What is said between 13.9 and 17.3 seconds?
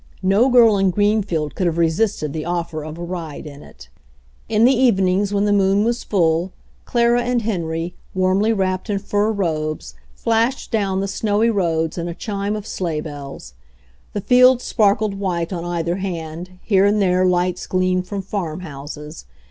The fields sparkled white on either hand, here and there